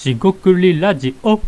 [0.00, 1.38] しごくりラジオ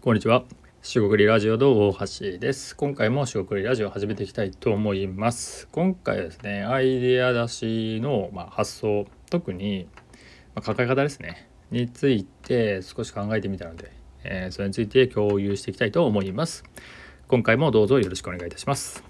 [0.00, 0.44] こんにちは。
[0.80, 2.76] しごくりラジオの大橋です。
[2.76, 5.66] 今回もしごくりラジオ始めていきたいと思います。
[5.72, 9.88] 今回はですね、アイデア出しの、まあ、発想、特に、
[10.54, 13.90] まあ、考え方ですね、について少し考えてみたので、
[14.22, 16.62] えーそれについて共有していきたいと思います。
[17.26, 19.02] 今回もどうぞよろしくお願いいたします。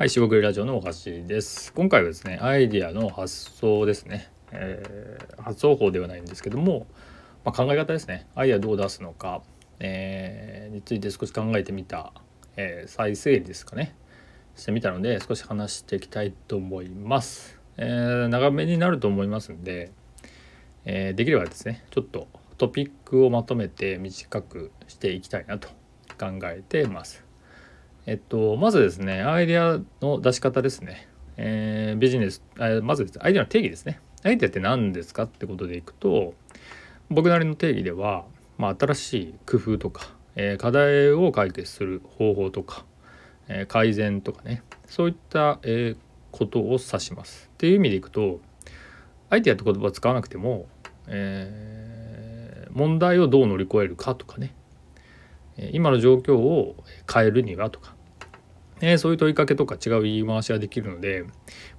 [0.00, 1.74] はい、しごくりラジオの大橋です。
[1.74, 4.30] 今回はですね、アイディアの発想ですね。
[4.50, 6.86] えー発想法ではないんですけども、
[7.44, 8.26] まあ、考え方ですね。
[8.34, 9.42] アイデアどう出すのか、
[9.78, 12.14] えーについて少し考えてみた、
[12.56, 13.94] えー再整理ですかね。
[14.56, 17.60] してみたので、少し話していきたいと思います。
[17.76, 19.92] えー長めになると思いますんで、
[20.86, 25.68] えできればですね、ちょっとトピックをまとめて短くしていきたいなと
[26.18, 27.29] 考えてます。
[28.06, 31.06] えっと、まずですね、アイデアの出し方ですね。
[31.36, 34.00] えービジネス、あまずアイデアの定義ですね。
[34.22, 36.34] アイデアって何ですかってことでいくと、
[37.10, 38.24] 僕なりの定義では、
[38.58, 42.84] まあ、新しい工夫とか、えー課題を解決する方法とか、
[43.48, 45.96] えー改善とかね、そういった、えー
[46.30, 47.50] ことを指します。
[47.52, 48.40] っていう意味でいくと、
[49.30, 50.66] アイデアって言葉を使わなくても、
[51.08, 54.54] えー問題をどう乗り越えるかとかね、
[55.72, 56.76] 今の状況を
[57.12, 57.94] 変えるにはとか、
[58.80, 61.24] えそういう問いかけとか違う言い回しができるので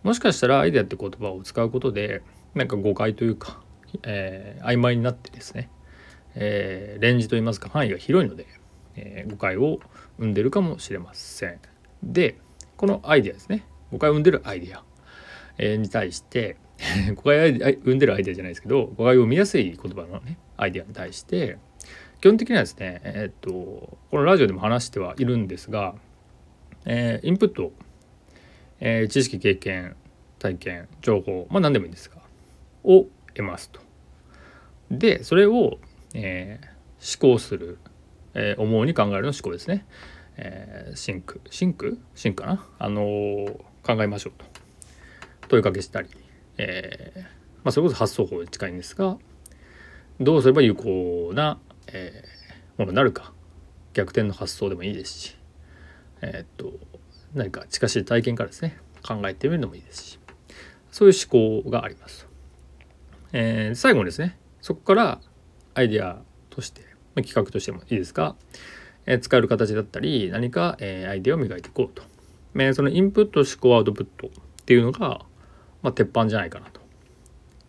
[0.04, 2.22] もしかしたらアイデアって言葉を使うことで
[2.54, 3.62] なんか誤解というか、
[4.04, 5.70] えー曖昧になってですね、
[6.36, 8.46] えーレンジといいますか範囲が広いので、
[8.96, 9.80] えー誤解を
[10.20, 11.60] 生んでるかもしれません。
[12.04, 12.38] で
[12.78, 14.84] このアイデアですね誤解を生んでるアイデア、
[15.78, 16.58] に対して
[17.16, 21.58] 誤解を生んでるアイデアじゃないですけど誤解を生みやすい言葉のねアイデアに対して
[22.22, 25.95] 基本的にはですねえっとこのラジオでも話してはいるんですが、
[26.86, 27.72] えーインプット、
[28.80, 29.95] えー知識経験
[30.37, 32.17] 体験情報まあ何でもいいんですが
[32.83, 33.81] を得ますと。
[34.92, 35.80] でそれを、
[36.14, 36.71] えー
[37.04, 37.80] 思考する、
[38.36, 39.87] えー思うに考えるの思考ですね。
[40.37, 41.98] えー think think？
[42.14, 42.64] think かな？
[42.77, 44.45] あのー考えましょうと
[45.48, 46.10] 問いかけしたり、
[46.60, 49.17] えーまあ、それこそ発想法に近いんですが
[50.20, 52.42] どうすれば有効な、えー
[52.80, 53.33] ものなるか。
[53.93, 55.37] 逆転の発想でもいいですし。
[56.21, 56.73] えーっと
[57.33, 58.77] 何か近しい体験からですね。
[59.03, 60.19] 考えてみるのもいいですし。
[60.92, 62.27] そういう思考があります。
[63.33, 64.37] えー最後にですね。
[64.61, 65.21] そこから
[65.73, 66.81] アイデアとして、
[67.15, 68.36] まあ企画としてもいいですが、
[69.05, 72.03] えー使える形だったり何か、えーアイデアを磨いていこうと、
[72.55, 74.31] えーそのインプット思考アウトプットっ
[74.65, 75.21] ていうのが、
[75.81, 76.81] まあ、鉄板じゃないかなと、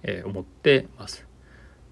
[0.02, 1.26] えー思ってます。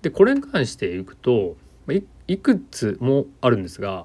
[0.03, 1.57] でこれに関していくと
[1.89, 4.05] いいくつもあるんですが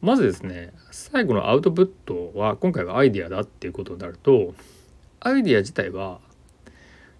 [0.00, 4.54] まずですね最後のアウトプットは今回はアイデアだっていうことになると
[5.20, 6.18] アイデア自体は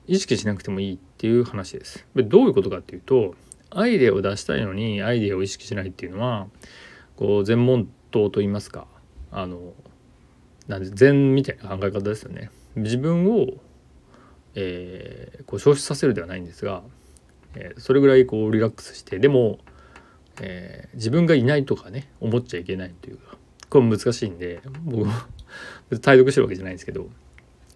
[0.07, 2.05] 意識しなくてもいいっていう話です。
[2.17, 3.35] でどういうことかっていうと
[3.71, 6.49] アイデアを出したいのにアイデアを意識しないっていうのは
[7.17, 8.87] こう全問答と言いますか
[9.31, 9.73] あの
[10.69, 12.51] なんで禅みたいな考え方ですよね。
[12.75, 13.47] 自分を、
[14.55, 16.83] えーこう消失させるではないんですが、
[17.55, 19.59] えーそれぐらいこうリラックスしてでも、
[20.41, 23.37] えー自分がいないとかね思っちゃいけないというか
[23.71, 25.13] これ難しいんで僕も
[25.89, 27.09] 別に対読してるわけじゃないんですけど、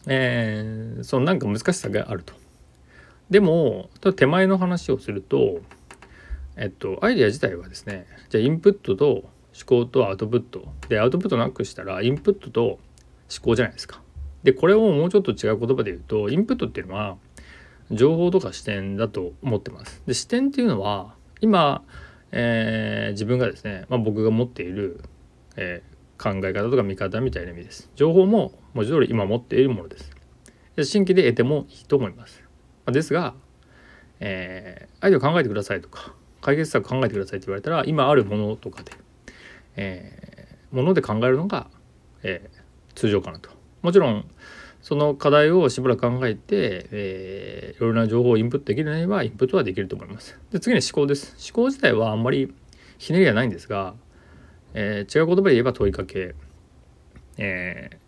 [0.06, 2.34] えーそのなんか難しさがあると。
[3.30, 5.60] でも手前の話をすると、
[6.56, 9.24] えっと、アイデア自体はですねじゃあインプットと思
[9.66, 12.78] 考とアウトプットでアウトプットなくしたらインプットと思
[13.42, 14.00] 考じゃないですか。
[14.44, 17.16] でこれをもうちょっと違う言葉で言うとインプットっていうのは
[17.90, 20.02] 情報とか視点だと思ってます。
[20.06, 21.82] で視点っていうのは今、
[22.32, 25.00] えー自分がですね、まあ、僕が持っている、
[25.56, 27.90] えー考え方とか見方みたいな意味です。
[27.94, 30.10] 情報も文字通り今持っているものです。
[30.74, 32.42] で新規で得てもいいと思います。
[32.86, 33.34] まあですが、
[34.20, 38.92] えーアイデアを考えてくださいとか解決策考えてくださいって言われたら今あるものとかで、
[39.76, 41.68] えーもので考えるのが、
[42.22, 42.60] えー
[42.94, 43.50] 通常かなと。
[43.82, 44.24] もちろん
[44.86, 50.38] その課題をしばらく考えて、えーいろいろな情報をインプットできるのであればインプットはできると思います。
[50.52, 51.34] で次に思考です。
[51.44, 52.54] 思考自体はあんまり
[52.98, 53.94] ひねりはないんですが、
[54.74, 56.36] えー違う言葉で言えば問いかけ、
[57.36, 57.98] え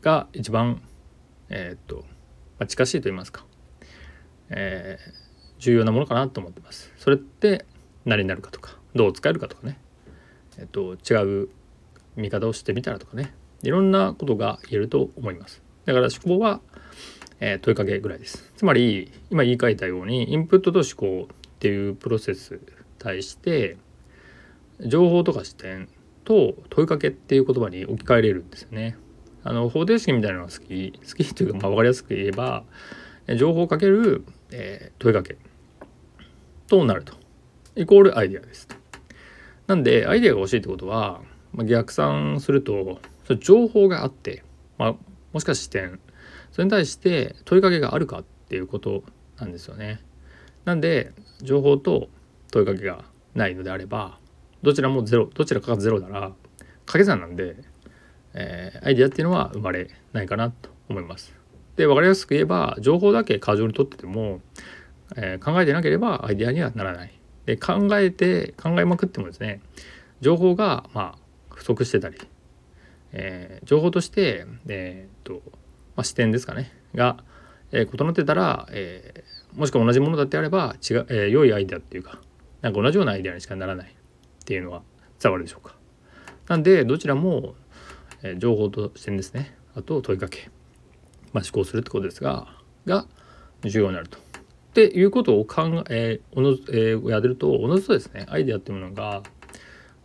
[0.00, 0.80] ーが一番、
[1.50, 2.06] えーっと
[2.58, 3.44] まあ、近しいと言いますか、
[4.48, 6.90] えー重要なものかなと思ってます。
[6.96, 7.66] それって
[8.06, 9.78] 何になるかとかどう使えるかとかね、
[10.58, 11.50] えっと、違う
[12.16, 15.63] 見方をしてみたらとかねいろんなことが言えると思います。
[15.84, 16.60] だから思考は、
[17.40, 18.52] えー問いかけぐらいです。
[18.56, 22.60] つまり今言い換えたようにインプットと思考っていうプロセスに
[22.98, 23.76] 対して
[24.80, 25.88] 情報とか視点
[26.24, 28.96] と問いかけっていう言葉に置き換えれるんですよね。
[29.44, 32.64] あの方程式みたいなのが好き好きというかまあ分かりやすく言えば
[33.36, 35.36] 情報をかける、えー、問いかけ
[36.66, 37.14] となると
[37.76, 38.68] イコールアイデアです
[39.66, 41.20] なんでアイデアが欲しいってことは、
[41.52, 42.98] まあ、逆算すると
[43.38, 44.42] 情報があって、
[44.78, 44.94] まあ、
[45.34, 46.00] もしかして視点
[46.52, 49.02] それに対して問いかけがあるかっていうこと
[49.36, 50.00] なんですよね。
[50.64, 52.08] なんで情報と
[52.52, 53.04] 問いかけが
[53.34, 54.18] ないのであれば
[54.62, 56.32] どちらもゼロどちらかがゼロなら
[56.86, 57.56] 掛け算なんで、
[58.32, 61.34] えー、アイデアっていうのは生まれないかなと思います。
[61.74, 64.40] で分かりやすく言えば情報だけ過剰に取ってても、
[65.16, 67.12] えー、考えてなければアイデアにはならない。
[67.46, 69.60] で考えて考えまくってもですね
[70.20, 71.18] 情報がまあ
[71.52, 72.18] 不足してたり、
[73.12, 75.42] えー、情報としてえ、と、
[75.96, 77.16] まあ、視点ですかねが、
[77.72, 79.24] えー、異なってたら、え、
[79.54, 82.20] もしくは同じものだってあれば違う、え、良いアイデアっていうか
[82.62, 84.82] なんか同じようなアイデアにしかならないっていうのは
[85.20, 85.76] 伝わるでしょうか。
[86.48, 87.54] なんでどちらも、
[88.22, 90.50] え、情報と視点ですねあと問いかけ、
[91.32, 92.48] まあ、思考するってことですが
[92.86, 93.06] が
[93.62, 94.18] 重要になると。
[94.18, 94.20] っ
[94.74, 99.22] ていうことを考えおの、えー、やるとおのずとですねアイデアっていうものが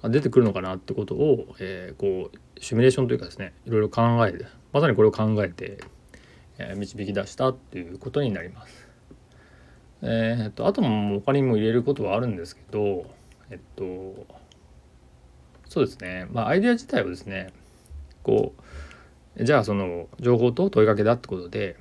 [0.03, 5.79] 出てくるのかなってことを、えー、こうシミュレーションというかですねいろいろ考えてまさにこれを考えて、
[6.57, 8.87] えー、導き出したっていうことになります。
[10.01, 13.05] えー、っとあとも他にも入れることはあるんですけど
[13.49, 14.25] えっと
[15.67, 17.51] そうですねまあアイデア自体はですね
[18.23, 18.53] こ
[19.35, 21.75] うじゃあその情報と問いかけだってことで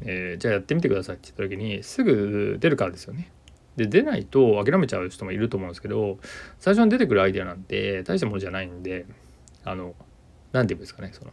[0.00, 3.30] えー、じゃあやってみてくださいって言った時にすぐ出るからですよね。
[3.78, 6.18] で出ないと諦めちゃう人もいると思うんですけど
[6.58, 9.06] 最初に出てくるアイデアなんて大したものじゃないんで
[9.64, 9.94] あの
[10.52, 11.30] 何て言うんですかねその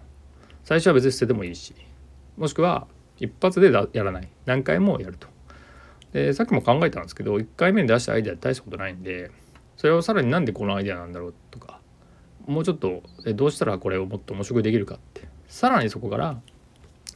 [0.64, 1.76] 最初は別に捨ててもいいし
[2.38, 2.88] もしくは
[3.20, 5.28] 一発でやらない何回もやると。
[6.14, 9.32] でさっきも考えたんですけど1回目に出したアイデアって大したことないんで
[9.76, 11.82] それをさらになんでこのアイデアなんだろうとか
[12.46, 13.04] もうちょっと
[13.34, 16.40] どうしたらこれをもっと面白くできるかってさらにそこから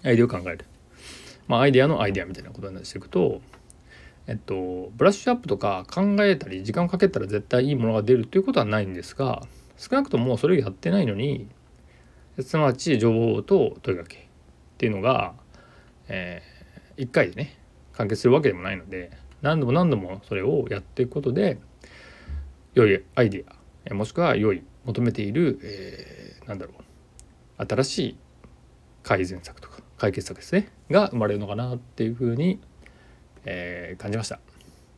[0.03, 0.65] アイデアを考える
[1.49, 3.41] まあ、アイデアのアイデアみたいなことにしていくと、
[4.29, 9.41] えっと、ブラッシュアップとか考えたり時間をかけたら絶対いいものが出るということはないんですが
[9.75, 11.49] 少なくともそれをやってないのに
[12.39, 14.19] すなわち情報と問いかけっ
[14.77, 15.33] ていうのが、
[16.09, 17.57] えー、1回でね
[17.93, 19.09] 完結するわけでもないので
[19.41, 21.57] 何度も何度もそれをやっていくことで
[22.75, 23.45] 良いアイデ
[23.89, 26.73] アもしくは良い求めている、えー、なんだろ
[27.57, 28.17] う新しい
[29.01, 32.59] 改善策とか解決策ですねが生まれるのかなっていうふうに、
[33.45, 34.39] えー、感じました。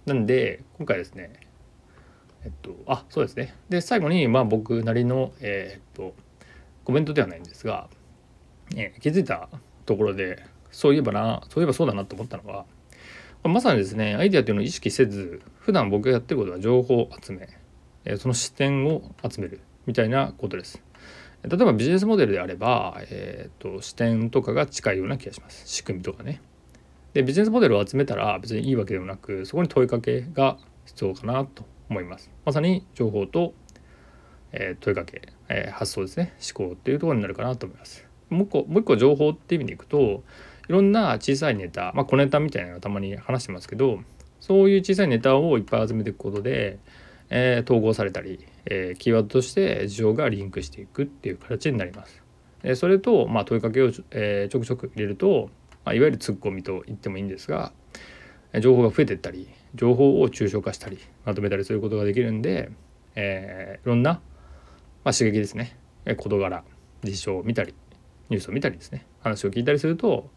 [0.05, 1.31] なんで今回ですね
[2.43, 6.15] えっとあそうですねで最後にまあ僕なりのえー、っと
[6.83, 7.87] コメントではないんですが、
[8.75, 9.49] えー、気づいた
[9.85, 12.65] ところでそういえばなそういえばそうだなと思ったのは
[13.43, 17.49] まさにですねアイデアっていうのを意識せず普段僕がやってることは情報集め、
[18.05, 20.81] えその視点を集めるみたいなことです。
[21.43, 26.39] 例えばビジネスモデルであれば、えーと、視点とかが近いような気がします仕組みとかね。
[27.13, 32.31] でビジネスモデルを集めたら別にいいわけでもなくそこに問いかけが必要かなと思います。
[32.45, 33.53] まさに情報と、
[34.51, 38.05] えー、問いかけ、えー、発想ですね思考っていうところになるかなと思います。
[38.29, 40.23] もう一個もう一個情報っていう意味でいくと
[40.69, 43.99] いろんな小さいネタ、まあ、小ネタみたいなのがたまに話してますけど
[44.39, 46.79] そういう小さいネタをいっぱい集めていくことで、
[47.29, 52.23] えー、統合されたり、えー、キーワードとして事情がリンクしていくっていう形になります。
[52.63, 55.49] えー、それと、まあ、問いかけを、えちょくちょく入れると、
[55.85, 57.73] まあ、いわゆるツッコミと言ってもいいんですが
[58.59, 62.71] 情報が増えてったり情報を抽象化したりまとめたりすることができるんで、
[63.15, 64.19] えいろんな、
[65.05, 65.77] まあ、刺激ですね。
[66.17, 66.63] 事柄
[67.03, 67.73] 事象を見たり
[68.29, 69.05] ニュースを見たりですね。
[69.21, 70.29] 話を聞いたりすると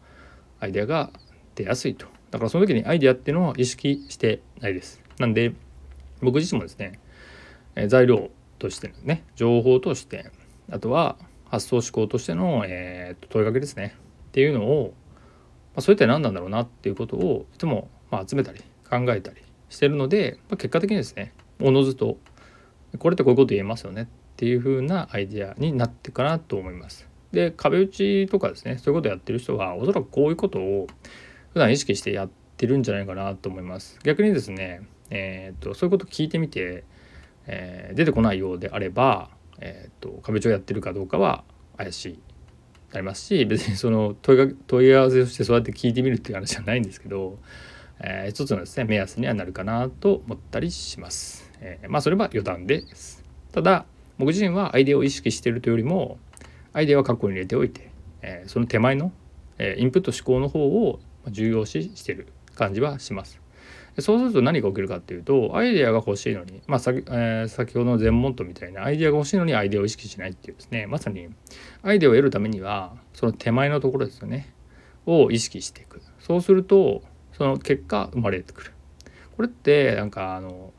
[0.59, 1.11] アイデアが
[1.55, 2.05] 出やすいと。
[2.31, 5.01] だからその時にアイデアっていうのを意識してないです。
[5.19, 5.53] なんで
[6.21, 6.99] 僕自身もですね、
[7.87, 10.31] 材料としてのね情報として
[10.71, 13.95] あとは発想思考としての、えー、問いかけですね。
[14.29, 14.93] っていうのを、
[15.77, 22.17] あ、それって何なんだろうなっていうことをいつも、まあ、集めたり考えたりしてるので、まあ、結果的にですねおのずと
[22.99, 27.07] これってこういうこと言えますよねっていう風なアイデアになってかなと思います。
[27.31, 30.87] で壁打ちとかですねそういうことやってる人はおそらくこういうことを
[31.51, 33.99] 普段意識してやってるんじゃないかなと思います。
[34.03, 36.83] 逆にですねえーと、そういうこと聞いてみて、
[37.47, 39.29] えー、出てこないようであれば、
[39.59, 41.43] えーと、壁長やってるかどうかは
[41.77, 42.19] 怪しい
[42.95, 47.37] なりますし別にその問いが問い合わせをしてそうやって聞いてみるっていう話じゃないんですけど、
[47.99, 51.51] えー、一つのですね目安にはなるかなと思ったりします。
[51.61, 53.23] えー、まあそれは余談です。
[53.51, 53.85] ただ
[54.17, 56.17] 僕自身はアイデアを意識しているというよりも
[56.73, 57.89] アイデアは過去に入れておいて、
[58.21, 59.11] えー、その手前の、
[59.57, 63.44] えインプット思考の方を重要視している感じはします。
[63.99, 71.29] そうすると何が起きるかっていうとアイデアが欲しいのに、まあ先えー、先ほどの全問答みたいなアイデアが欲しいのにアイデアを意識しないっていうですねまさに
[71.81, 74.53] アイデアを得るためにはその手前のところですよね
[75.05, 76.01] を意識していく。
[76.19, 78.71] そうするとその結果生まれてくる。
[79.35, 80.73] これってなんかあの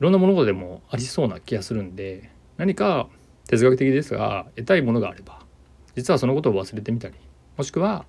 [0.00, 3.08] いろんなものでもありそうな気がするんで何か
[3.48, 5.40] 哲学的ですが得たいものがあれば
[5.94, 7.14] 実はそのことを忘れてみたり
[7.56, 8.04] もしくは、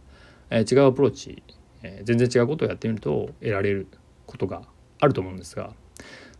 [0.49, 1.43] えー、違うアプローチ、
[1.83, 3.87] えー、全然違うことをやってみると得られる。
[4.25, 4.63] ことが
[4.99, 5.73] あると思うんですが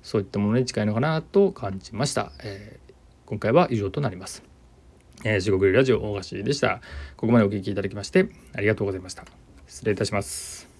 [0.04, 2.94] そういったものに近いのかなと感じました、えー、
[3.26, 4.44] 今回は以上となります、
[5.24, 6.82] えー、地獄ラジオ大橋でした。
[7.18, 9.26] ここまでお聴きいただきましてありがとうございました。
[9.68, 10.75] 失礼いたします。